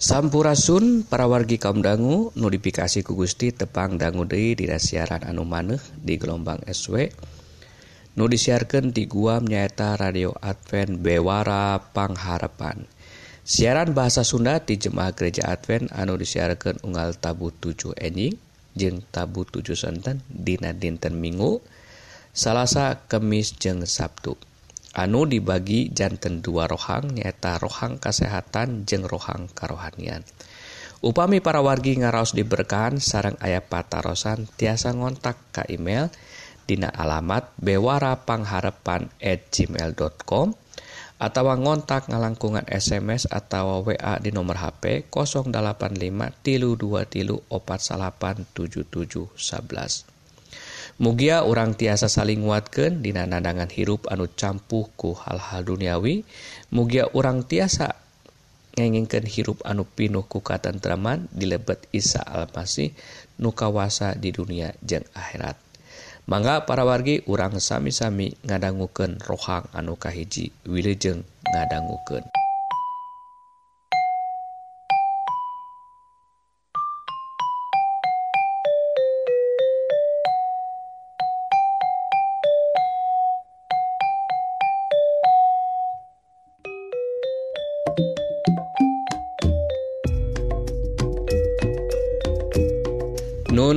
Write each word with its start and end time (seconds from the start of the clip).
Sampurasun 0.00 1.04
parawargi 1.04 1.60
kaum 1.60 1.84
dangu 1.84 2.32
notifikasi 2.32 3.04
ku 3.04 3.12
Gusti 3.12 3.52
tepang 3.52 4.00
dangu 4.00 4.24
Dei 4.24 4.56
di 4.56 4.64
siaran 4.64 5.20
anu 5.28 5.44
maneh 5.44 5.76
di 6.00 6.16
gelombang 6.16 6.64
SW 6.64 7.12
nu 8.16 8.24
disiarkan 8.24 8.96
di 8.96 9.04
guam 9.04 9.44
nyaeta 9.44 10.00
radio 10.00 10.32
Advent 10.40 11.04
Bewara 11.04 11.76
Pangharapan. 11.92 12.88
Siaran 13.44 13.92
bahasa 13.92 14.24
Sunda 14.24 14.56
di 14.64 14.80
jemaah 14.80 15.12
gereja 15.12 15.52
Advent 15.52 15.92
anu 15.92 16.16
disiarkan 16.16 16.80
unggal 16.80 17.20
tabu 17.20 17.52
7 17.52 17.92
enjing 18.00 18.40
jeng 18.72 19.04
tabu 19.12 19.44
7 19.44 19.76
santan 19.76 20.24
dina 20.32 20.72
dinten 20.72 21.20
Minggu 21.20 21.60
Salasa 22.32 23.04
Kemis 23.04 23.52
jeng 23.52 23.84
Sabtu. 23.84 24.32
Anu 24.94 25.26
dibagi 25.26 25.90
jantan 25.94 26.42
dua 26.42 26.66
rohang 26.66 27.14
nyata 27.14 27.62
rohang 27.62 28.02
kesehatan 28.02 28.86
jeng 28.86 29.06
rohang 29.06 29.46
karohanian. 29.52 30.26
Upami 31.00 31.40
para 31.40 31.64
wargi 31.64 31.96
ngaraos 31.96 32.36
diberkahan 32.36 33.00
sarang 33.00 33.38
ayah 33.40 33.64
patarosan 33.64 34.44
tiasa 34.60 34.92
ngontak 34.92 35.40
ke 35.48 35.64
email 35.72 36.12
dina 36.68 36.92
alamat 36.92 37.56
bewarapangharepan 37.56 39.08
at 39.16 39.40
gmail.com 39.48 40.52
atau 41.20 41.44
ngontak 41.52 42.08
ngalangkungan 42.08 42.64
SMS 42.68 43.28
atau 43.28 43.84
WA 43.84 44.16
di 44.20 44.32
nomor 44.32 44.56
HP 44.56 45.08
085 45.12 45.52
tilu 46.40 46.76
2 46.80 47.12
tilu 47.12 47.36
opat 47.52 47.80
salapan 47.80 48.44
77 48.56 49.36
11 49.36 50.09
mugia 51.00 51.48
orang 51.48 51.72
tiasa 51.72 52.12
saling 52.12 52.44
nguatkan 52.44 53.00
dina 53.00 53.24
nadangan 53.24 53.72
hirup 53.72 54.04
anu 54.12 54.28
campuhku 54.28 55.16
hal-hal 55.16 55.64
duniawi 55.64 56.28
mugia 56.68 57.08
orang 57.16 57.40
tiasa 57.48 57.96
ngengingkan 58.76 59.24
hirup 59.24 59.64
anu 59.64 59.88
pinuh 59.88 60.28
ku 60.28 60.44
katentraman 60.44 61.26
di 61.32 61.48
lebet 61.48 61.88
Isa 61.90 62.20
Almasih 62.22 62.92
nu 63.40 63.50
kawasa 63.56 64.14
di 64.14 64.30
dunia 64.30 64.76
jeung 64.84 65.04
akhirat. 65.16 65.56
Mangga 66.30 66.62
para 66.68 66.86
wargi 66.86 67.24
urang 67.26 67.58
sami-sami 67.58 68.38
ngadangguken 68.46 69.18
rohang 69.24 69.66
anu 69.74 69.98
kahiji 69.98 70.54
wilujeng 70.68 71.26
ngadangguken 71.50 72.39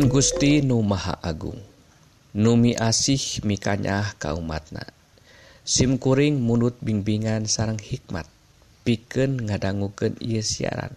Nun 0.04 0.12
Gusti 0.12 0.60
Nu 0.60 0.84
Maha 0.84 1.16
Agung. 1.24 1.64
Numi 2.36 2.76
asih 2.76 3.40
mikanyah 3.48 4.20
kaumatna. 4.20 4.84
SIMkuring 5.64 6.44
munut 6.44 6.76
bimbingan 6.84 7.48
sarang 7.48 7.80
hikmat. 7.80 8.28
Piken 8.84 9.48
ngadangguken 9.48 10.20
ia 10.20 10.44
siaran. 10.44 10.92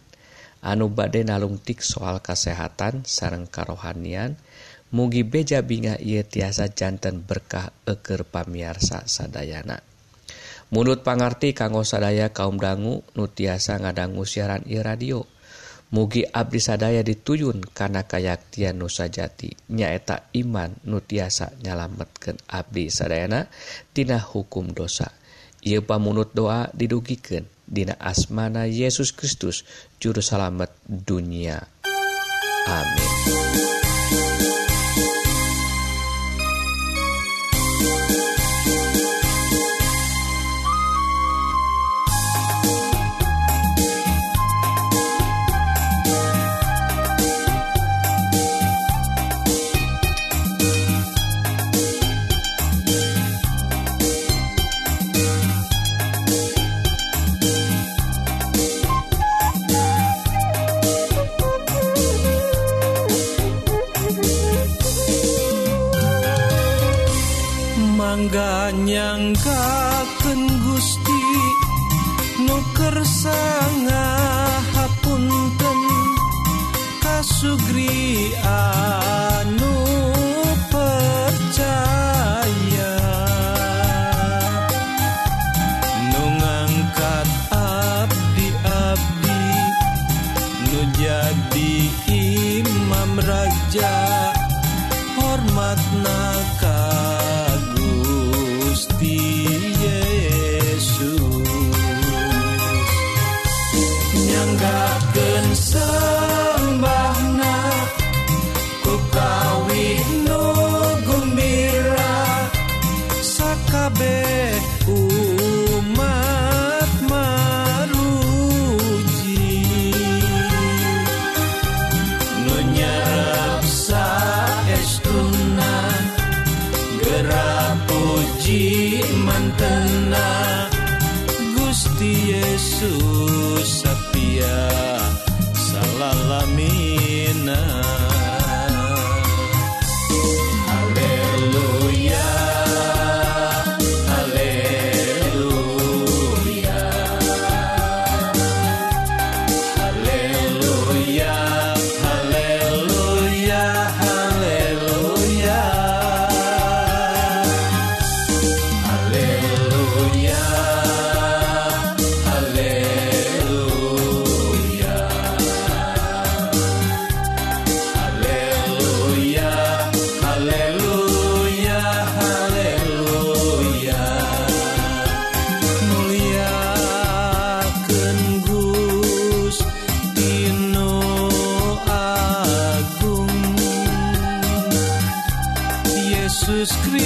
Anu 0.58 0.90
bade 0.90 1.22
nalungtik 1.22 1.86
soal 1.86 2.18
kesehatan 2.18 3.06
sarang 3.06 3.46
karohanian 3.46 4.34
mugi 4.90 5.22
beja 5.22 5.62
binga 5.62 6.02
ia 6.02 6.26
tiasa 6.26 6.74
jantan 6.74 7.22
berkah 7.22 7.70
eker 7.86 8.26
pamiarsa 8.26 9.06
sadayana. 9.06 9.86
Munut 10.74 11.06
pangarti 11.06 11.54
kanggo 11.54 11.86
sadaya 11.86 12.34
kaum 12.34 12.58
dangu 12.58 13.06
nu 13.14 13.30
tiasa 13.30 13.78
ngadanggu 13.78 14.26
siaran 14.26 14.66
ieu 14.66 14.82
radio. 14.82 15.22
mugi 15.94 16.26
Abdi 16.26 16.58
sadaya 16.58 17.02
dituyun 17.02 17.62
karena 17.70 18.02
kayaktian 18.06 18.78
nusa 18.78 19.06
jati 19.06 19.54
nyaeta 19.70 20.30
iman 20.34 20.74
nutiasa 20.86 21.54
nyalametkan 21.62 22.38
Abdi 22.50 22.90
sadayana 22.90 23.46
Tina 23.94 24.18
hukum 24.18 24.72
dosa. 24.72 25.12
Ia 25.66 25.82
pamunut 25.82 26.30
doa 26.34 26.70
didugiken 26.74 27.46
Dina 27.66 27.98
asmana 27.98 28.70
Yesus 28.70 29.10
Kristus 29.10 29.66
jurusalamet 29.98 30.70
dunia. 30.86 31.66
Amin. 32.66 33.75
ganyangkaken 68.32 70.40
Gusti 70.64 71.22
nuker 72.46 72.96
sanga 73.04 74.06
hapunten 74.74 75.80
kasugrian. 77.02 79.35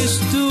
Is 0.00 0.18
to 0.32 0.49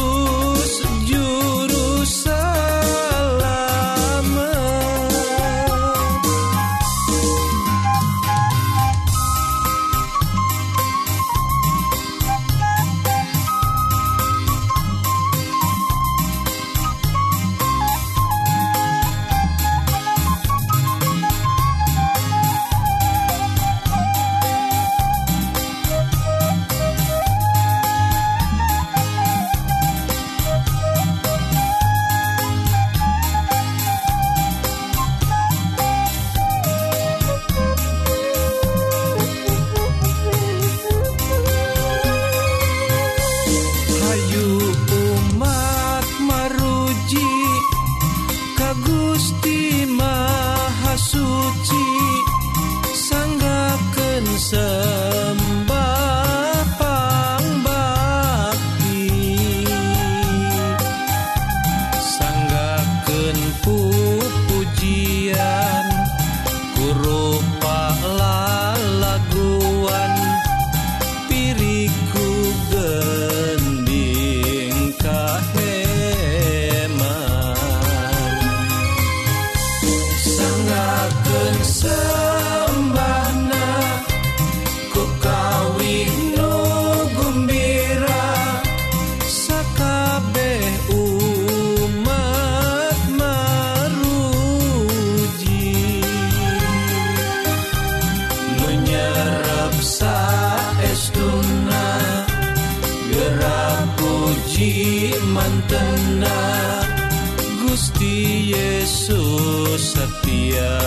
Yesus 108.49 109.93
setia 109.93 110.81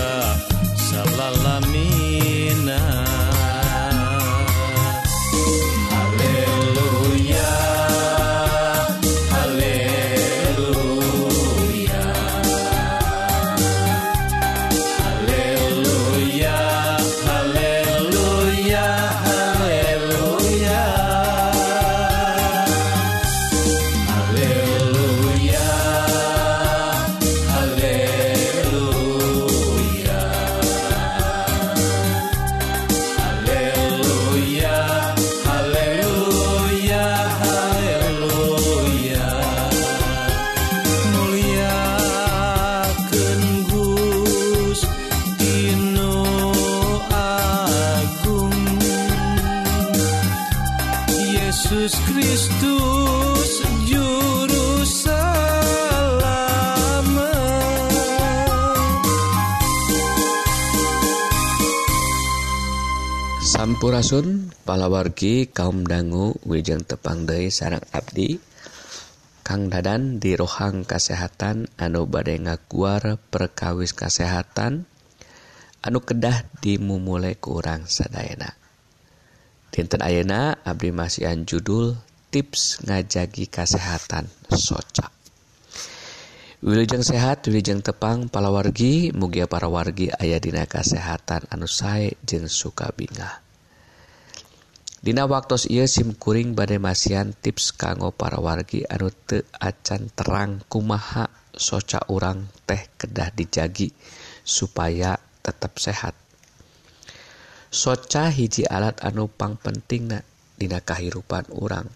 salalami 0.75 1.72
Sampurasun 63.82 64.55
palawargi 64.62 65.50
kaum 65.50 65.82
dangu 65.82 66.38
Wijeng 66.46 66.87
tepang 66.87 67.26
Dei 67.26 67.50
sarang 67.50 67.82
Abdi. 67.90 68.38
Kang 69.43 69.75
dadan 69.75 70.23
di 70.23 70.38
rohang 70.38 70.87
kasehatan 70.87 71.67
anu 71.82 72.06
badai 72.06 72.38
ngaguar 72.46 73.19
perkawis 73.19 73.90
kasehatan. 73.90 74.87
Anu 75.82 75.99
kedah 75.99 76.46
dimumulai 76.62 77.34
kurang 77.34 77.90
sadayana. 77.90 78.55
Dinten 79.75 79.99
Ayena 79.99 80.62
Abdi 80.62 80.94
Masihan 80.94 81.43
judul 81.43 81.99
tips 82.31 82.87
ngajagi 82.87 83.50
kasehatan 83.50 84.31
soca. 84.46 85.11
Wilujeng 86.62 87.02
sehat 87.02 87.50
Wilujeng 87.50 87.82
tepang 87.82 88.31
palawargi 88.31 89.11
mugia 89.11 89.50
para 89.50 89.67
wargi 89.67 90.06
ayadina 90.06 90.70
kasehatan 90.70 91.50
anu 91.50 91.67
sae 91.67 92.14
jeung 92.23 92.46
suka 92.46 92.94
bingah. 92.94 93.43
Dina 95.02 95.26
waktu 95.26 95.58
ia 95.66 95.90
simkuring 95.90 96.54
badai 96.54 96.78
masihan 96.78 97.34
tips 97.34 97.75
kanggo 97.75 98.14
para 98.14 98.38
wargi 98.38 98.87
anu 98.87 99.10
te 99.10 99.43
acan 99.58 100.06
terang 100.14 100.62
kumaha 100.70 101.26
soca 101.50 102.06
urang 102.06 102.46
teh 102.62 102.87
kedah 102.94 103.34
dijagi 103.34 103.90
supaya 104.46 105.19
tetap 105.43 105.82
sehat. 105.82 106.14
Soca 107.66 108.31
hiji 108.31 108.62
alat 108.62 109.02
anupang 109.02 109.59
penting 109.59 110.06
na 110.06 110.23
Dina 110.54 110.78
kahirupan 110.78 111.50
urang. 111.50 111.90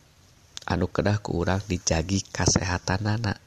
Anu 0.67 0.91
kedah 0.91 1.23
ku 1.23 1.47
urang 1.47 1.63
dijagi 1.63 2.27
kesehatan 2.27 3.07
nana 3.07 3.39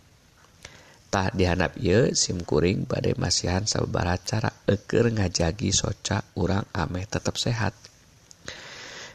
tak 1.11 1.35
dihanap 1.35 1.75
ye 1.75 2.15
simkuring 2.15 2.87
badai 2.87 3.17
masihan 3.19 3.67
sababaraha 3.67 4.23
cara 4.23 4.51
eker 4.71 5.09
ngajagi 5.09 5.75
soca 5.75 6.23
urang 6.39 6.63
ameh 6.71 7.03
tetap 7.09 7.35
sehat. 7.35 7.88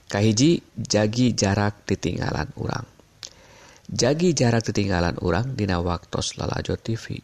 Kahiji 0.04 0.60
jagi 0.76 1.32
jarak 1.32 1.88
ditinggalan 1.88 2.52
urang. 2.60 2.86
Jagi 3.88 4.36
jarak 4.36 4.64
ditinggalan 4.68 5.16
urang 5.20 5.56
dina 5.56 5.80
waktos 5.80 6.36
lalajo 6.36 6.76
TV. 6.76 7.20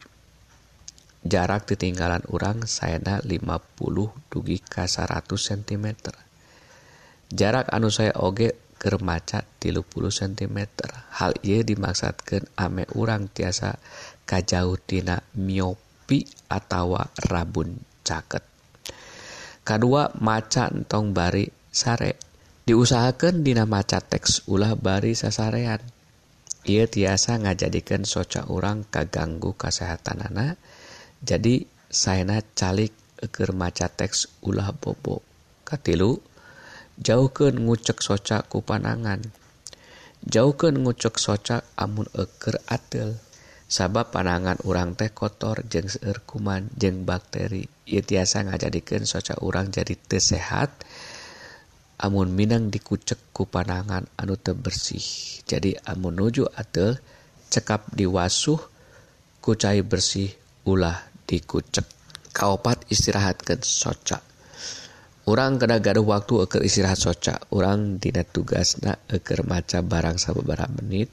Jarak 1.21 1.69
ditinggalan 1.69 2.25
urang 2.33 2.65
sayana 2.65 3.21
50 3.21 4.33
dugi 4.33 4.57
ka 4.65 4.89
100 4.89 5.29
cm. 5.37 5.87
Jarak 7.31 7.69
anu 7.69 7.93
saya 7.93 8.17
oge 8.17 8.57
kermaca 8.81 9.45
30 9.61 9.85
cm. 9.93 10.59
Hal 11.21 11.37
ia 11.45 11.61
dimaksatkan 11.61 12.49
ame 12.57 12.89
urang 12.97 13.29
tiasa 13.29 13.77
kajauh 14.25 14.81
tina 14.81 15.21
miopi 15.37 16.25
atawa 16.49 17.13
rabun 17.29 17.77
caket. 18.01 18.41
Kedua 19.61 20.09
maca 20.25 20.73
entong 20.73 21.13
bari 21.13 21.45
sare 21.69 22.30
diusahakan 22.71 23.43
dinamaca 23.43 23.99
teks 23.99 24.47
ulah 24.47 24.79
bari 24.79 25.19
sasarean. 25.19 25.83
Ia 26.63 26.87
tiasa 26.87 27.43
ngajadikan 27.43 28.07
soca 28.07 28.47
orang 28.47 28.87
kaganggu 28.87 29.59
kesehatan 29.59 30.23
anak 30.23 30.55
jadi 31.19 31.67
saya 31.91 32.39
calik 32.55 32.95
eker 33.19 33.59
maca 33.59 33.91
teks 33.91 34.31
ulah 34.47 34.71
bobo. 34.71 35.19
Katilu 35.67 36.23
jauhkan 36.95 37.59
ngucek 37.59 37.99
soca 37.99 38.47
ku 38.47 38.63
panangan 38.63 39.19
jauhkan 40.23 40.79
ngucek 40.79 41.19
soca 41.19 41.67
amun 41.75 42.07
eker 42.15 42.63
atel 42.71 43.19
sabab 43.67 44.15
panangan 44.15 44.63
orang 44.63 44.95
teh 44.95 45.11
kotor 45.11 45.67
jeng 45.67 45.91
seueur 45.91 46.23
kuman 46.23 46.71
jeng 46.79 47.03
bakteri. 47.03 47.67
Ia 47.91 48.07
tiasa 48.07 48.47
ngajadikan 48.47 49.03
soca 49.03 49.43
orang 49.43 49.75
jadi 49.75 49.99
tesehat 49.99 50.71
sehat 50.71 51.10
amun 52.01 52.33
Minang 52.33 52.73
dikucek 52.73 53.31
ku 53.37 53.45
panangan 53.45 54.09
anu 54.17 54.41
tebersih 54.41 55.05
jadi 55.45 55.77
amun 55.85 56.17
nuju 56.17 56.49
atel 56.57 56.97
cekap 57.53 57.93
diwasuh 57.93 58.61
kucai 59.41 59.81
bersih 59.85 60.31
ulah 60.69 61.01
dikucek. 61.25 61.85
Kaopat 62.31 62.87
istirahatkan 62.87 63.59
soca. 63.67 64.23
Orang 65.27 65.59
kena 65.59 65.83
gaduh 65.83 66.07
waktu 66.07 66.47
eker 66.47 66.63
istirahat 66.63 67.01
soca. 67.01 67.43
Orang 67.51 67.99
dina 67.99 68.23
tugasna 68.23 68.95
eker 69.11 69.43
maca 69.43 69.83
barang 69.83 70.17
sababaraha 70.17 70.71
menit 70.79 71.11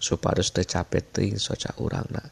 supados 0.00 0.52
teu 0.52 0.64
capek 0.64 1.04
teuing 1.12 1.36
soca 1.36 1.76
urangna. 1.76 2.24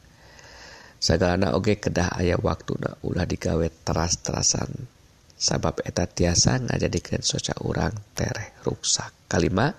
Sagalana 0.97 1.53
oge 1.53 1.77
kedah 1.77 2.17
aya 2.17 2.39
waktuna 2.41 2.97
ulah 3.05 3.29
digawe 3.29 3.67
teras-terasan. 3.85 4.94
sabab 5.35 5.83
eta 5.83 6.07
tiasa 6.07 6.63
ngajadikeun 6.63 7.21
soca 7.21 7.53
urang 7.61 7.93
tereh 8.15 8.55
ruksak. 8.63 9.11
Kalima, 9.27 9.75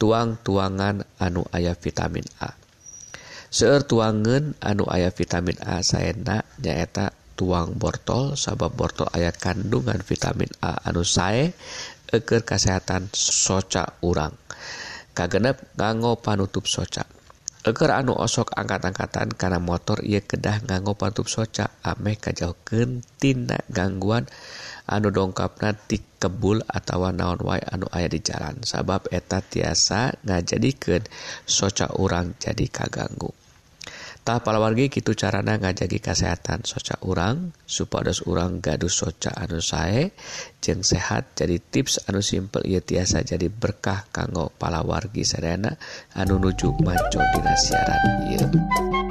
tuang-tuangan 0.00 1.04
anu 1.22 1.46
aya 1.54 1.78
vitamin 1.78 2.26
A. 2.42 2.56
Seueur 3.50 3.82
tuangan 3.82 4.54
anu 4.62 4.86
aya 4.86 5.10
vitamin 5.10 5.58
A 5.66 5.82
saena 5.82 6.46
nyaeta 6.62 7.10
tuang 7.34 7.74
bortol. 7.74 8.38
Sabab 8.38 8.78
bortol 8.78 9.10
aya 9.10 9.34
kandungan 9.34 9.98
vitamin 10.06 10.48
A 10.62 10.80
anu 10.86 11.02
sae 11.02 11.50
eker 12.10 12.42
kesehatan 12.46 13.10
soca 13.12 13.98
urang. 14.06 14.34
Kagenep 15.12 15.74
nganggo 15.74 16.18
panutup 16.22 16.70
soca. 16.70 17.04
Eker 17.60 17.92
anu 17.92 18.16
osok 18.16 18.56
angkat-angkatan 18.56 19.36
karena 19.36 19.60
motor 19.60 20.00
ia 20.00 20.24
kedah 20.24 20.64
nganggo 20.64 20.96
panutup 20.96 21.28
soca. 21.28 21.68
Ameh 21.84 22.16
kajauhkeun 22.16 23.04
tina 23.20 23.60
gangguan 23.68 24.24
anu 24.90 25.14
dongkapna 25.14 25.78
dikebul 25.86 26.66
atawa 26.66 27.14
naon 27.14 27.38
wae 27.46 27.62
anu 27.62 27.86
aya 27.94 28.10
di 28.10 28.18
jalan. 28.18 28.58
Sabab 28.66 29.06
eta 29.14 29.38
tiasa 29.38 30.18
ngajadikan 30.26 31.06
soca 31.46 31.94
urang 31.94 32.34
jadi 32.42 32.66
kaganggu. 32.66 33.30
Tah 34.20 34.44
palawargi 34.44 34.92
gitu 34.92 35.16
carana 35.16 35.56
ngajagi 35.56 35.96
kesehatan 35.96 36.68
soca 36.68 37.00
urang 37.08 37.56
supados 37.64 38.20
urang 38.28 38.60
gaduh 38.60 38.92
soca 38.92 39.32
anu 39.32 39.64
sae 39.64 40.12
jeng 40.60 40.84
sehat 40.84 41.32
jadi 41.32 41.56
tips 41.56 42.04
anu 42.04 42.20
simpel 42.20 42.60
ia 42.68 42.84
tiasa 42.84 43.24
jadi 43.24 43.48
berkah 43.48 44.04
kanggo 44.12 44.52
palawargi 44.60 45.24
serena 45.24 45.72
anu 46.12 46.36
nuju 46.36 46.68
maco 46.84 47.20
dina 47.32 47.54
siaran 47.56 48.02
ieu. 48.28 49.09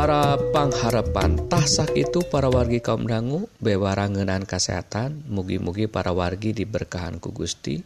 para 0.00 0.40
pangharapan 0.56 1.36
tasak 1.52 1.92
itu 1.92 2.24
para 2.24 2.48
wargi 2.48 2.80
kaum 2.80 3.04
dangu 3.04 3.52
bewarangenan 3.60 4.48
kesehatan 4.48 5.28
mugi-mugi 5.28 5.92
para 5.92 6.08
wargi 6.16 6.56
diberkahan 6.56 7.20
ku 7.20 7.36
Gusti 7.36 7.84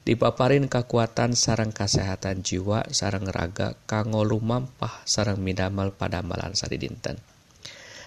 dipaparin 0.00 0.64
kekuatan 0.64 1.36
sarang 1.36 1.68
kesehatan 1.68 2.40
jiwa 2.40 2.88
sarang 2.88 3.28
raga 3.28 3.76
kanggo 3.84 4.24
lumampah 4.24 5.04
sarang 5.04 5.44
midamal 5.44 5.92
pada 5.92 6.24
malan 6.24 6.56
sari 6.56 6.80
dinten. 6.80 7.20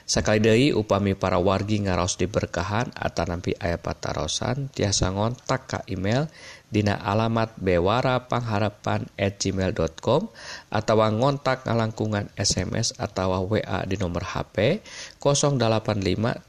Sakali 0.06 0.38
deui 0.38 0.70
upami 0.70 1.18
para 1.18 1.42
wargi 1.42 1.82
ngaros 1.82 2.22
diberkahan 2.22 2.94
atau 2.94 3.26
nampi 3.26 3.58
ayah 3.58 3.82
patarosan 3.82 4.70
tiasa 4.70 5.10
ngontak 5.10 5.66
ka 5.66 5.80
email 5.90 6.30
dina 6.70 6.94
alamat 6.94 7.58
bewara 7.58 8.30
pangharapan 8.30 9.10
at 9.18 9.42
gmail.com 9.42 10.30
atau 10.70 10.96
ngontak 11.10 11.66
ngalangkungan 11.66 12.30
SMS 12.38 12.94
atau 13.02 13.50
WA 13.50 13.82
di 13.90 13.98
nomor 13.98 14.30
HP 14.30 14.86
085 15.18 15.98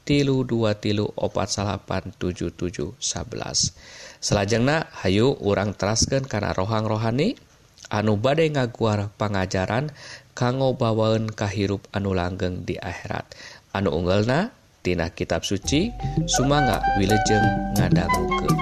tilu 0.05 0.45
2 0.45 0.77
tilu 0.77 1.09
opat 1.17 1.49
salapan 1.49 2.13
tujuh 2.13 2.53
tujuh 2.53 2.93
sebelas. 3.01 3.73
Selajengna 4.21 4.85
hayu 5.01 5.33
urang 5.41 5.73
teraskan 5.73 6.29
karena 6.29 6.53
rohang 6.53 6.85
rohani 6.85 7.33
anu 7.89 8.19
badai 8.19 8.51
ngaguar 8.51 9.09
pengajaran 9.15 9.89
kanggo 10.37 10.77
bawaun 10.77 11.33
kahirup 11.33 11.89
anu 11.89 12.13
langgeng 12.13 12.61
di 12.61 12.77
akhirat. 12.77 13.25
Anu 13.73 13.89
unggelna 13.89 14.53
tina 14.85 15.09
kitab 15.09 15.41
suci 15.41 15.89
sumanga 16.29 16.77
wilejeng 17.01 17.73
ngadagukeun 17.73 18.57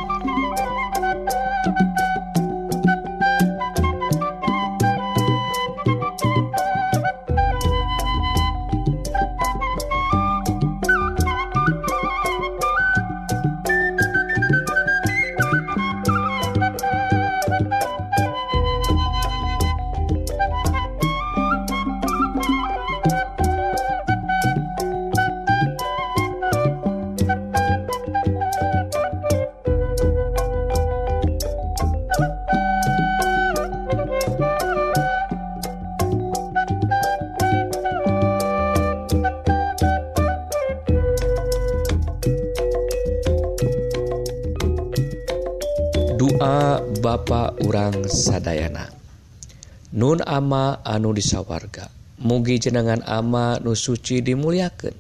Nun 49.94 50.26
ama 50.26 50.82
anu 50.82 51.14
disawarga. 51.14 51.94
Mugi 52.18 52.58
jenengan 52.58 53.06
ama 53.06 53.60
nu 53.60 53.76
suci 53.76 54.24
dimuliaken 54.24 54.96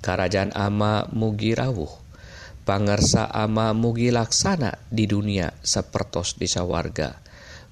Karajaan 0.00 0.54
ama 0.56 1.04
mugi 1.12 1.52
rawuh. 1.52 1.90
Pangersa 2.64 3.28
ama 3.28 3.76
mugi 3.76 4.08
laksana 4.08 4.78
di 4.88 5.04
dunia 5.04 5.52
sepertos 5.60 6.38
disawarga. 6.40 7.18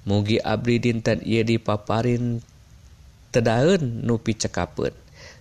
Mugi 0.05 0.37
Abdi 0.37 0.77
dinten 0.77 1.23
ia 1.25 1.41
dipaparin 1.41 2.43
tedaun 3.33 4.05
nupi 4.05 4.37
cekapun 4.37 4.93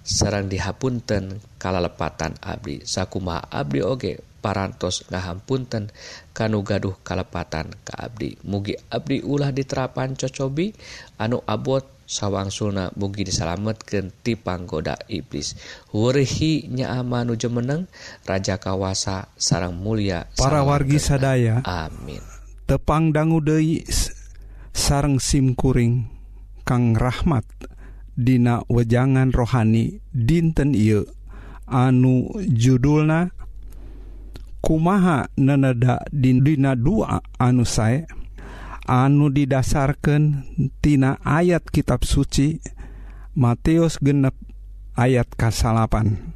Serang 0.05 0.49
dihapunten 0.49 1.41
kalalepatan 1.61 2.37
Abdi. 2.41 2.81
Sakuma 2.89 3.45
Abdi 3.53 3.85
oge 3.85 4.25
parantos 4.45 5.09
ngahampunten 5.09 5.89
kanu 6.37 6.61
gaduh 6.61 6.93
kalepatan 7.01 7.73
ka 7.81 7.97
Abdi. 7.97 8.37
Mugi 8.45 8.77
Abdi 8.93 9.25
ulah 9.25 9.49
diterapan 9.57 10.13
cocobi 10.13 10.77
anu 11.17 11.41
abot 11.49 11.81
sawang 12.05 12.53
Suna 12.53 12.93
mugi 13.01 13.25
disalametken 13.25 14.13
ti 14.21 14.37
panggoda 14.37 15.01
iblis 15.09 15.57
Wurhi 15.89 16.69
nya 16.69 17.01
amanu 17.01 17.33
jemeneng 17.33 17.89
Raja 18.29 18.61
Kawasa 18.61 19.33
sarang 19.41 19.73
mulia 19.73 20.29
para 20.37 20.61
wargi 20.61 21.01
sadaya 21.01 21.65
Amin. 21.65 22.21
tepang 22.69 23.09
dangu 23.09 23.41
De 23.41 23.81
sarang 24.77 25.17
simkuring 25.17 26.13
Kang 26.69 26.93
Rahmat 26.93 27.49
Dina 28.15 28.63
wejangan 28.71 29.35
rohani 29.35 29.99
dinten 30.15 30.71
ieu. 30.71 31.03
Anu 31.67 32.31
judulna 32.47 33.35
kumaha 34.65 35.29
neneda 35.37 36.01
didina 36.09 36.73
dua 36.73 37.21
anu 37.37 37.69
sae? 37.69 38.09
Anu 38.89 39.29
didasarkantina 39.29 41.21
ayat 41.21 41.69
kitab 41.69 42.05
suci 42.05 42.61
Matius 43.37 44.01
genep 44.01 44.33
ayat 44.97 45.29
kasalapan. 45.37 46.33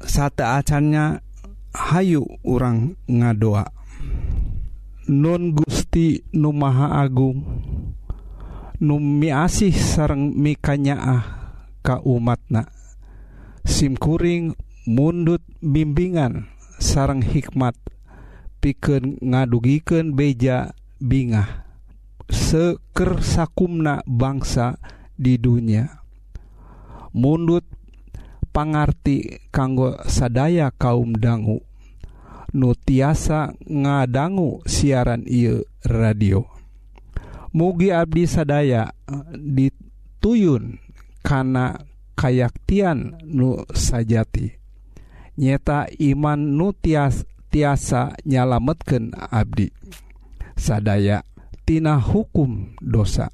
Sate 0.00 0.44
acannya 0.48 1.20
Hayu 1.72 2.24
orang 2.44 3.00
ngadoa. 3.08 3.64
Nun 5.08 5.56
Gusti 5.56 6.20
Nu 6.36 6.52
Maha 6.52 7.00
Agung 7.00 7.42
numi 8.82 9.30
asih 9.30 9.70
sareng 9.70 10.34
mikanyaah 10.34 11.22
ka 11.86 12.02
umatna. 12.02 12.66
Simkuring 13.62 14.58
mundut 14.90 15.46
bimbingan. 15.62 16.50
sarang 16.82 17.22
hikmat 17.22 17.78
piken 18.58 19.22
ngadugiken 19.22 20.18
beja 20.18 20.74
bingah. 20.98 21.62
Seker 22.26 23.22
sakumna 23.22 24.02
bangsa 24.02 24.82
di 25.14 25.38
dunia 25.38 26.02
mundut 27.12 27.68
pangarti 28.56 29.44
kanggo 29.52 30.00
sadaya 30.08 30.72
kaum 30.72 31.12
dangu 31.12 31.60
nu 32.56 32.72
tiasa 32.76 33.52
ngadangu 33.64 34.64
siaran 34.64 35.24
I 35.28 35.60
radio. 35.88 36.44
Mugi 37.52 37.92
Abdi 37.92 38.24
sadaya 38.24 38.96
dituyun 39.36 40.80
karena 41.20 41.76
kayaktian 42.16 43.20
nu 43.28 43.60
sajati. 43.72 44.61
nyeta 45.36 45.88
iman 45.98 46.38
nu 46.38 46.72
tias 46.72 47.24
tiasa 47.52 48.16
nyalametken 48.24 49.12
Abdi. 49.16 49.68
Sadaya 50.56 51.22
tina 51.68 52.00
hukum 52.00 52.76
dosa. 52.80 53.30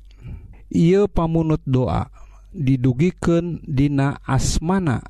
Ia 0.68 1.08
pamunut 1.08 1.64
doa 1.64 2.10
didugiken 2.52 3.64
Dina 3.64 4.20
asmana. 4.26 5.00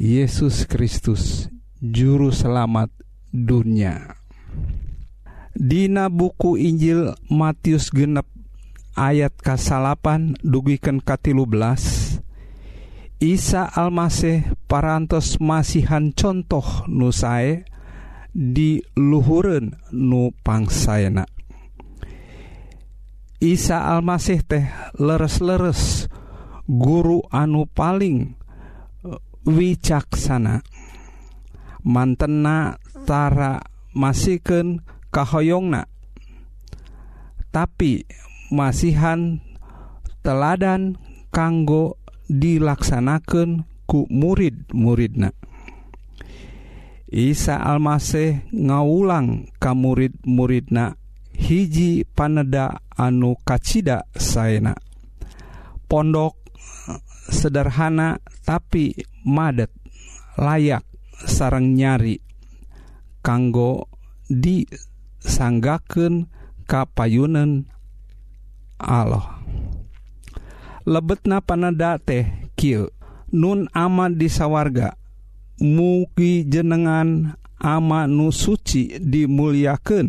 Yesus 0.00 0.64
Kristus 0.64 1.52
juru 1.84 2.32
selamat 2.32 2.88
dunia. 3.28 4.16
Dina 5.52 6.08
buku 6.08 6.56
Injil 6.56 7.12
Matius 7.28 7.92
genep 7.92 8.24
ayat 8.96 9.36
kasalapan 9.36 10.32
dugiken 10.40 11.04
katilu 11.04 11.44
belas 11.44 12.16
Isa 13.20 13.68
Almasih 13.68 14.56
parantos 14.64 15.36
masihan 15.44 16.08
contoh 16.16 16.88
nusae 16.88 17.68
nu 18.32 19.20
nupangsaena 19.92 21.28
Isa 23.40 23.92
Almasih 23.92 24.40
teh 24.44 24.64
leres-leres 24.96 26.08
guru 26.64 27.20
anu 27.28 27.68
paling 27.68 28.36
eh, 29.04 29.20
wicaksana. 29.48 30.60
Mantenatara 31.80 33.64
masihkeun 33.96 34.84
kahoyongna. 35.08 35.88
Tapi 37.48 38.04
masihan 38.52 39.40
teladan 40.20 41.00
kanggo 41.32 41.99
dilaksanakan 42.30 43.66
ku 43.90 44.06
murid 44.06 44.70
muridna. 44.70 45.34
Isa 47.10 47.58
Almasih 47.58 48.46
ngaulang 48.54 49.50
ka 49.58 49.74
murid-muridna 49.74 50.94
hiji 51.34 52.06
paneda 52.06 52.86
anu 52.94 53.34
kacida 53.42 54.06
saena. 54.14 54.78
Pondok 55.90 56.38
sederhana 57.26 58.22
tapi 58.46 58.94
madet 59.26 59.74
layak 60.38 60.86
sarang 61.26 61.74
nyari 61.74 62.22
kanggo 63.26 63.90
disanggaken 64.30 66.30
kapayunan 66.70 67.66
Allah. 68.78 69.39
lebetna 70.86 71.40
panada 71.40 71.96
teh 72.00 72.50
Q 72.56 72.88
Nun 73.30 73.70
ama 73.70 74.10
disawarga 74.10 74.98
mugi 75.60 76.42
jenengan 76.48 77.36
ama 77.60 78.08
nu 78.08 78.32
suci 78.32 78.96
dimuliaken 78.98 80.06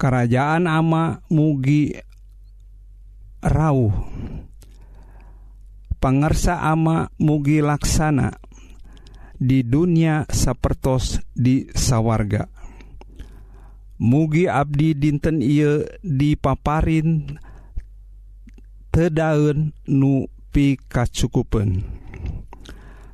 kerajaan 0.00 0.64
ama 0.64 1.20
mugi 1.28 1.92
rawuh. 3.44 3.92
Pangersa 6.00 6.64
ama 6.64 7.12
mugi 7.20 7.60
laksana 7.60 8.32
di 9.36 9.60
dunia 9.60 10.24
sapertos 10.32 11.20
di 11.36 11.68
sawarga. 11.76 12.48
Mugi 14.00 14.48
Abdi 14.48 14.96
dinten 14.96 15.44
ia 15.44 15.84
dipaparin 16.00 17.36
tedaun 18.90 19.72
nu 19.86 20.26
kacukupen 20.90 21.86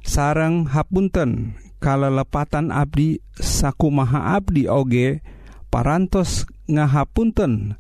sarang 0.07 0.65
hapunten 0.73 1.53
kalelepatan 1.83 2.73
Abdi 2.73 3.21
sakumaha 3.37 4.41
Abdi 4.41 4.65
oge 4.67 5.21
parantos 5.69 6.49
ngahapunten 6.67 7.77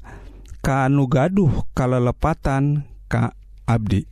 kanu 0.60 1.06
gaduh 1.06 1.64
kalelepatan 1.72 2.84
ka 3.06 3.32
Abdi. 3.64 4.04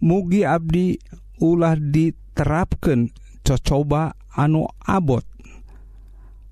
Mugi 0.00 0.46
Abdi 0.46 0.96
ulah 1.42 1.74
diterapkan 1.74 3.10
cocoba 3.42 4.14
anu 4.34 4.70
abot. 4.86 5.26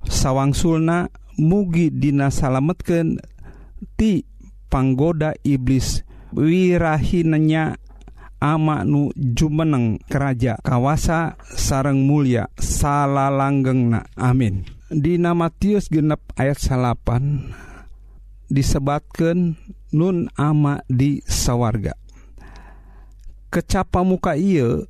Sawang 0.04 0.52
Sulna 0.52 1.08
mugi 1.40 1.88
dinasalametken 1.88 3.16
ti 3.96 4.26
panggoda 4.74 5.38
iblis. 5.46 6.02
Wirahinnya 6.34 7.78
ama 8.42 8.82
nu 8.82 9.14
jumeneng 9.14 10.02
keraja 10.10 10.58
kawasa 10.66 11.38
sarang 11.54 12.02
mulia 12.02 12.50
salah 12.58 13.30
langgeng 13.30 13.94
na 13.94 14.02
amin. 14.18 14.66
Di 14.90 15.14
nama 15.14 15.46
Matius 15.46 15.86
genep 15.86 16.26
ayat 16.34 16.58
salapan 16.58 17.54
disebatkan 18.50 19.54
nun 19.94 20.26
ama 20.34 20.82
di 20.90 21.22
sawarga. 21.22 21.94
Kecapa 23.54 24.02
muka 24.02 24.34
ia 24.34 24.82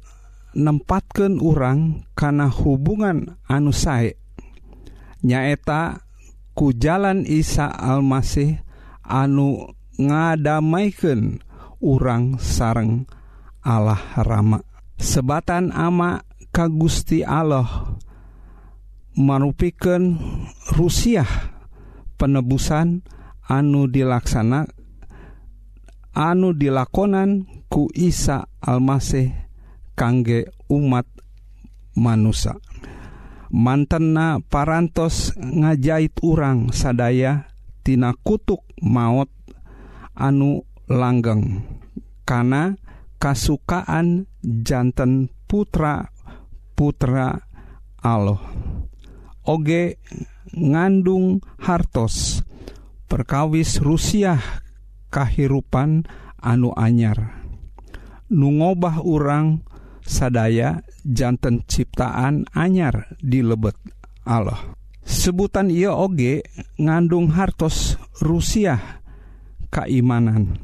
nempatkan 0.57 1.37
orang 1.45 2.09
karena 2.17 2.49
hubungan 2.49 3.37
anu 3.45 3.69
sae. 3.69 4.17
Nyaeta 5.21 6.01
ku 6.57 6.73
jalan 6.73 7.29
Isa 7.29 7.69
Almasih 7.69 8.64
anu 9.05 9.77
ngadamaikan 10.01 11.39
urang 11.79 12.41
sareng 12.41 13.05
Allah 13.65 14.01
rama. 14.21 14.61
Sebatan 15.01 15.73
ama 15.73 16.25
ka 16.55 16.69
Gusti 16.69 17.21
Allah 17.25 17.97
manupiken 19.15 20.19
Rusiah 20.75 21.55
penebusan 22.19 23.05
anu 23.47 23.87
dilaksana 23.87 24.67
anu 26.15 26.55
dilakonan 26.55 27.47
ku 27.69 27.91
Isa 27.93 28.47
Almasih 28.63 29.35
kangge 29.99 30.51
umat 30.71 31.07
manusia 31.95 32.59
mantenna 33.55 34.43
parantos 34.51 35.31
ngajait 35.39 36.19
urang 36.27 36.75
sadaya 36.75 37.54
tina 37.85 38.17
kutuk 38.25 38.65
maut 38.81 39.29
anu 40.17 40.65
langgeng 40.89 41.63
karena 42.25 42.75
kasukaan 43.21 44.27
jantan 44.43 45.29
putra 45.45 46.09
putra 46.75 47.45
Allah 48.01 48.41
oge 49.45 50.01
ngandung 50.57 51.45
hartos 51.61 52.41
perkawis 53.09 53.79
Rusiah 53.79 54.65
kahirupan 55.15 56.03
anu 56.43 56.75
anyar. 56.75 57.47
Nungobah 58.35 59.07
orang 59.07 59.63
sadaya 60.03 60.83
jantan 61.07 61.63
ciptaan 61.71 62.51
anyar 62.51 63.15
di 63.23 63.45
lebet 63.45 63.79
Allah 64.27 64.75
sebutan 65.05 65.69
ia 65.69 65.93
oge 65.93 66.43
ngandung 66.81 67.33
hartos 67.37 68.01
Rusia 68.25 69.01
keimanan 69.69 70.59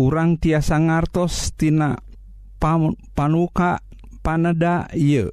urang 0.00 0.40
tiasa 0.40 0.80
ngartos 0.80 1.54
Tina 1.54 1.94
panuka 3.14 3.84
panada 4.24 4.88
ye 4.96 5.28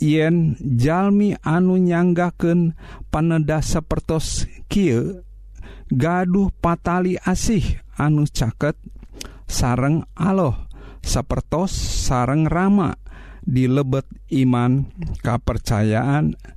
yen 0.00 0.56
jalmi 0.60 1.36
anu 1.44 1.76
nyanggaken 1.76 2.72
paneda 3.12 3.60
sepertos 3.60 4.48
Ki 4.66 4.90
gaduh 5.92 6.50
patali 6.58 7.20
asih 7.20 7.84
anu 8.00 8.26
caket 8.26 8.74
sareng 9.46 10.02
Allah 10.16 10.66
sepertos 11.04 11.70
sareng 12.08 12.48
Rama 12.48 12.98
dilebet 13.46 14.08
iman 14.34 14.90
kapercayaan 15.22 16.34
dan 16.34 16.55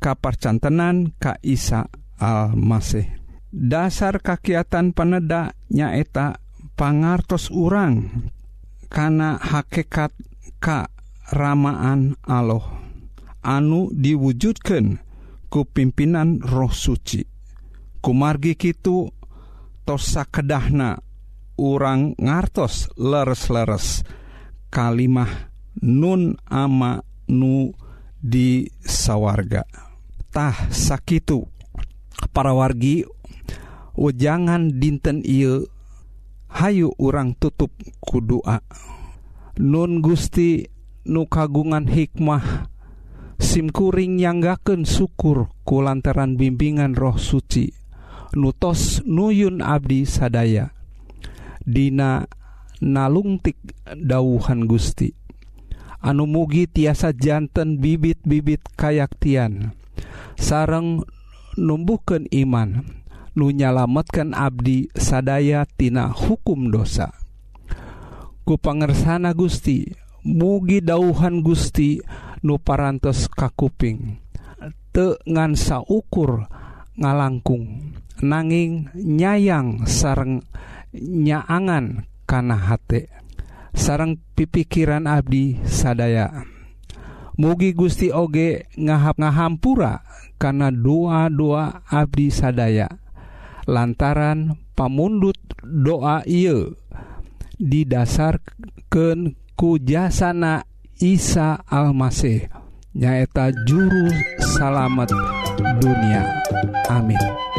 kaparcantenan 0.00 1.16
Kaisa 1.18 1.88
Almasih. 2.18 3.08
Dasar 3.54 4.18
kakiatan 4.18 4.90
peneda 4.90 5.54
nyaeta 5.70 6.42
pangartos 6.74 7.54
urang 7.54 8.10
karena 8.90 9.38
hakekat 9.38 10.10
karamaan 10.58 12.18
Allah. 12.26 12.82
Anu 13.44 13.92
diwujudkan 13.92 14.98
ku 15.52 15.68
pimpinan 15.68 16.40
roh 16.40 16.72
suci. 16.72 17.22
Kumargi 18.00 18.56
Kitu 18.58 19.06
tosa 19.84 20.24
kedahna 20.26 20.98
urang 21.60 22.16
ngartos 22.18 22.90
leres-leres. 22.98 24.02
Kalimah 24.72 25.52
nun 25.84 26.34
ama 26.50 26.98
nu 27.30 27.70
di 28.24 28.64
sawargatah 28.80 30.72
sakit 30.72 31.28
para 32.32 32.56
wargi 32.56 33.04
wejangan 33.92 34.80
dinten 34.80 35.20
il 35.20 35.68
Hayu 36.54 36.94
urang 37.02 37.34
tutup 37.34 37.74
kudua 37.98 38.62
Nun 39.58 40.00
Gusti 40.00 40.64
nu 41.04 41.26
kagungan 41.28 41.90
hikmah 41.90 42.70
SIMkuring 43.42 44.22
yanggaken 44.22 44.86
syukur 44.86 45.50
ku 45.66 45.82
lantaran 45.82 46.38
bimbingan 46.38 46.94
roh 46.94 47.18
suci 47.18 47.74
nutos 48.34 49.02
nuyun 49.06 49.62
Abdi 49.62 50.04
sadaya. 50.04 50.74
Dina 51.64 52.26
nalungtik 52.82 53.56
dauhan 53.94 54.66
Gusti. 54.68 55.23
anu 56.04 56.28
mugi 56.28 56.68
tiasa 56.68 57.16
jantan 57.16 57.80
bibit-bibit 57.80 58.60
kayaktian. 58.76 59.72
Sareng 60.36 61.00
numbuhkan 61.56 62.28
iman 62.28 62.84
nu 63.32 63.48
nyalametkan 63.48 64.36
Abdi 64.36 64.92
sadayatina 64.92 66.12
hukum 66.12 66.68
dosa. 66.68 67.16
Ku 68.44 68.60
pangersana 68.60 69.32
Gusti 69.32 69.88
mugi 70.28 70.84
dauhan 70.84 71.40
Gusti 71.40 72.04
nu 72.44 72.60
parantos 72.60 73.24
kakuping 73.32 74.20
tengansa 74.92 75.80
ukur 75.80 76.44
ngalangkung 76.94 77.96
nanging 78.20 78.92
nyayang 78.94 79.88
sareng 79.88 80.44
nyaangan 80.94 82.04
kana 82.28 82.56
hate. 82.60 83.23
sarang 83.74 84.16
pipikiran 84.38 85.04
Abdi 85.10 85.60
sadaya. 85.66 86.46
Mugi 87.34 87.74
Gusti 87.74 88.14
Oge 88.14 88.70
ngahap 88.78 89.18
ngahampura 89.18 90.06
karena 90.38 90.70
doa-doa 90.70 91.82
Abdi 91.90 92.30
sadaya. 92.30 92.86
Lantaran 93.66 94.54
pamundut 94.78 95.36
doa 95.60 96.22
ia 96.24 96.70
didasarkan 97.58 99.34
kujasana 99.58 100.66
Isa 101.02 101.58
Almasih 101.66 102.46
nyaeta 102.94 103.50
juru 103.66 104.06
salamet 104.38 105.10
dunia. 105.82 106.22
Amin. 106.86 107.53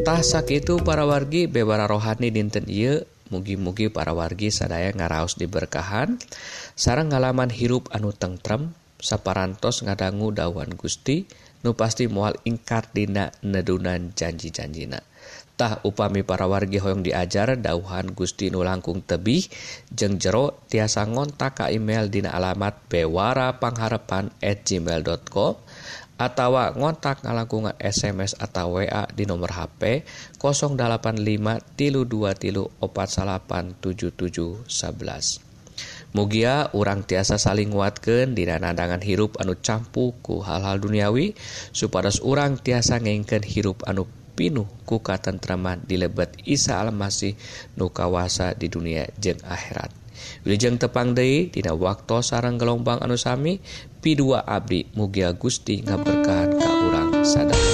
Tah 0.00 0.24
itu 0.48 0.80
para 0.80 1.04
wargi 1.04 1.44
bebara 1.44 1.84
rohani 1.84 2.32
dinten 2.32 2.64
Ieu. 2.72 3.04
Mugi-mugi 3.28 3.92
para 3.92 4.16
wargi 4.16 4.48
sadaya 4.48 4.96
ngaraos 4.96 5.36
diberkahan. 5.36 6.16
Sarang 6.72 7.12
ngalaman 7.12 7.52
hirup 7.52 7.92
anu 7.92 8.10
tengrem 8.16 8.72
saparantos 8.96 9.84
ngadanggu 9.84 10.32
dawan 10.32 10.72
Gusti 10.72 11.28
nu 11.60 11.76
pasti 11.76 12.08
mual 12.08 12.40
ingkar 12.48 12.88
dina 12.96 13.28
nedunan 13.44 14.16
janji-janjina. 14.16 15.04
Tah 15.60 15.84
upami 15.84 16.24
para 16.24 16.48
wargi 16.48 16.80
hoyong 16.80 17.04
diajar 17.04 17.60
dauhan 17.60 18.16
Gusti 18.16 18.48
nu 18.48 18.64
langkung 18.64 19.04
tebih 19.04 19.44
jeng 19.92 20.16
jero 20.16 20.64
tiasa 20.72 21.04
ngontak 21.04 21.52
ka 21.60 21.66
email 21.68 22.08
dina 22.08 22.32
alamat 22.32 22.88
bewara 22.88 23.52
gmail.com 23.60 25.54
atawa 26.20 26.76
ngontak 26.76 27.24
ngalangkungan 27.24 27.80
SMS 27.80 28.36
atau 28.36 28.76
WA 28.76 29.08
di 29.08 29.24
nomor 29.24 29.56
HP 29.56 30.04
085 30.36 31.16
tilu 31.80 32.04
2 32.04 32.36
tilu 32.36 32.68
47877 32.84 34.68
11 34.68 35.48
Mugia 36.12 36.68
urang 36.76 37.06
tiasa 37.06 37.40
saling 37.40 37.72
nguatkan 37.72 38.36
di 38.36 38.44
nadangan 38.44 39.00
hirup 39.00 39.40
anu 39.40 39.56
campuku 39.56 40.44
hal-hal 40.44 40.76
duniawi 40.76 41.32
supados 41.72 42.20
urang 42.20 42.60
tiasa 42.60 43.00
ngengken 43.00 43.46
hirup 43.46 43.80
anu 43.88 44.04
pinuh 44.34 44.66
kuka 44.84 45.16
katentraman 45.16 45.86
di 45.86 45.96
lebet 45.96 46.34
Isa 46.44 46.82
Almasih 46.82 47.38
nu 47.78 47.94
kawasa 47.94 48.58
di 48.58 48.66
dunia 48.66 49.06
jeng 49.22 49.38
akhirat. 49.44 49.92
Wijeng 50.44 50.76
tepang 50.76 51.12
Dei 51.16 51.48
tidak 51.48 51.76
waktu 51.80 52.20
sarang 52.24 52.56
gelombang 52.60 53.00
anusami 53.00 53.60
P2 54.00 54.40
Abdi 54.48 54.88
mugia 54.96 55.36
Gusti 55.36 55.84
ngaberkahan 55.84 56.56
ka 56.56 56.70
urang 56.88 57.10
sadaya 57.20 57.69